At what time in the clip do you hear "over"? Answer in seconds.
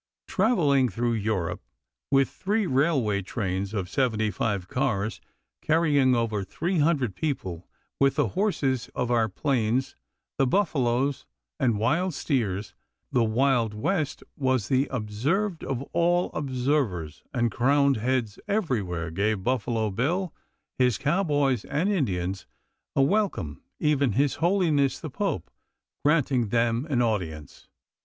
6.15-6.43